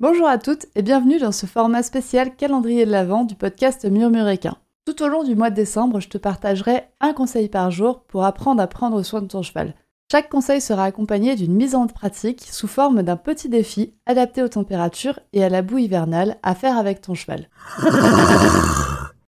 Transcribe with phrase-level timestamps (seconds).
[0.00, 4.56] Bonjour à toutes et bienvenue dans ce format spécial calendrier de l'Avent du podcast Murmuréquin.
[4.86, 8.24] Tout au long du mois de décembre, je te partagerai un conseil par jour pour
[8.24, 9.74] apprendre à prendre soin de ton cheval.
[10.10, 14.48] Chaque conseil sera accompagné d'une mise en pratique sous forme d'un petit défi adapté aux
[14.48, 17.48] températures et à la boue hivernale à faire avec ton cheval.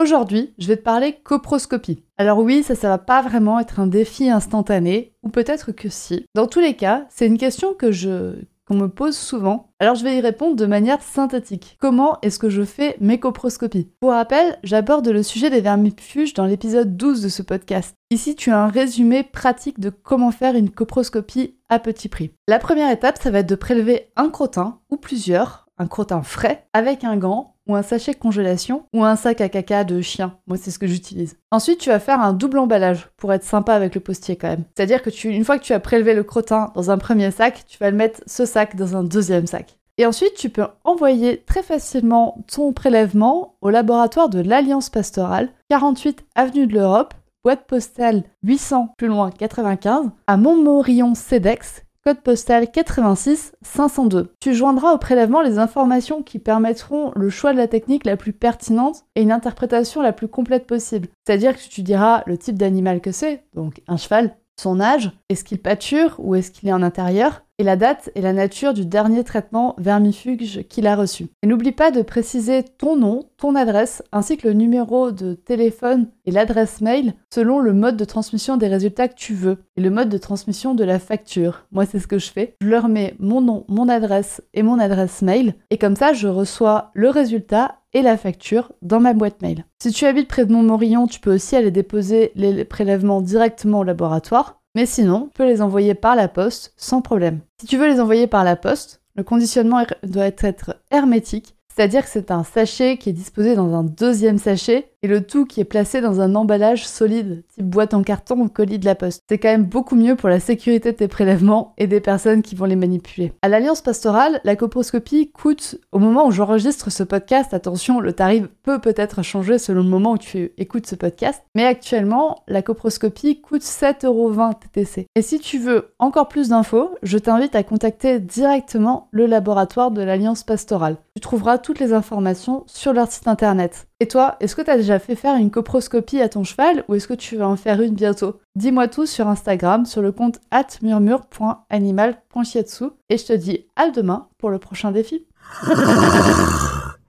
[0.00, 2.04] Aujourd'hui, je vais te parler coproscopie.
[2.16, 6.26] Alors oui, ça, ça va pas vraiment être un défi instantané, ou peut-être que si.
[6.34, 8.34] Dans tous les cas, c'est une question que je,
[8.66, 9.70] qu'on me pose souvent.
[9.78, 11.76] Alors je vais y répondre de manière synthétique.
[11.80, 16.46] Comment est-ce que je fais mes coproscopies Pour rappel, j'aborde le sujet des vermifuges dans
[16.46, 17.94] l'épisode 12 de ce podcast.
[18.10, 22.30] Ici, tu as un résumé pratique de comment faire une coproscopie à petit prix.
[22.48, 26.66] La première étape, ça va être de prélever un crottin ou plusieurs, un crottin frais,
[26.72, 30.36] avec un gant ou un sachet congélation ou un sac à caca de chien.
[30.46, 31.36] Moi, c'est ce que j'utilise.
[31.50, 34.64] Ensuite, tu vas faire un double emballage pour être sympa avec le postier quand même.
[34.76, 37.64] C'est-à-dire que tu, une fois que tu as prélevé le crottin dans un premier sac,
[37.66, 39.78] tu vas le mettre ce sac dans un deuxième sac.
[39.96, 46.24] Et ensuite, tu peux envoyer très facilement ton prélèvement au laboratoire de l'Alliance pastorale, 48
[46.34, 53.54] avenue de l'Europe, boîte postale 800 plus loin 95, à Montmorillon CEDEX, code postal 86
[53.62, 54.34] 502.
[54.38, 58.34] Tu joindras au prélèvement les informations qui permettront le choix de la technique la plus
[58.34, 61.08] pertinente et une interprétation la plus complète possible.
[61.26, 65.44] C'est-à-dire que tu diras le type d'animal que c'est, donc un cheval, son âge, est-ce
[65.44, 68.84] qu'il pâture ou est-ce qu'il est en intérieur, et la date et la nature du
[68.84, 71.28] dernier traitement vermifuge qu'il a reçu.
[71.42, 76.08] Et n'oublie pas de préciser ton nom, ton adresse, ainsi que le numéro de téléphone
[76.24, 79.90] et l'adresse mail selon le mode de transmission des résultats que tu veux et le
[79.90, 81.66] mode de transmission de la facture.
[81.72, 82.54] Moi, c'est ce que je fais.
[82.60, 86.28] Je leur mets mon nom, mon adresse et mon adresse mail, et comme ça, je
[86.28, 89.64] reçois le résultat et la facture dans ma boîte mail.
[89.80, 93.84] Si tu habites près de Montmorillon, tu peux aussi aller déposer les prélèvements directement au
[93.84, 94.60] laboratoire.
[94.74, 97.40] Mais sinon, tu peux les envoyer par la poste sans problème.
[97.60, 102.10] Si tu veux les envoyer par la poste, le conditionnement doit être hermétique, c'est-à-dire que
[102.10, 105.64] c'est un sachet qui est disposé dans un deuxième sachet et le tout qui est
[105.64, 109.22] placé dans un emballage solide, type boîte en carton ou colis de la poste.
[109.28, 112.54] C'est quand même beaucoup mieux pour la sécurité de tes prélèvements et des personnes qui
[112.54, 113.32] vont les manipuler.
[113.42, 118.46] À l'Alliance Pastorale, la coproscopie coûte, au moment où j'enregistre ce podcast, attention, le tarif
[118.62, 123.42] peut peut-être changer selon le moment où tu écoutes ce podcast, mais actuellement, la coproscopie
[123.42, 125.06] coûte 7,20€ TTC.
[125.14, 130.00] Et si tu veux encore plus d'infos, je t'invite à contacter directement le laboratoire de
[130.00, 130.96] l'Alliance Pastorale.
[131.14, 133.88] Tu trouveras toutes les informations sur leur site internet.
[133.98, 136.94] Et toi, est-ce que tu as déjà fait faire une coproscopie à ton cheval ou
[136.94, 138.36] est-ce que tu vas en faire une bientôt?
[138.54, 144.50] Dis-moi tout sur Instagram sur le compte atmurmure.animal.chiatsu et je te dis à demain pour
[144.50, 145.26] le prochain défi.